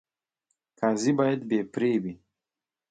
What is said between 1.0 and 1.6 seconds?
باید بې